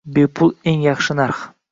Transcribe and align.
Bepul 0.13 0.49
eng 0.69 0.81
yaxshi 0.85 1.13
narx 1.19 1.37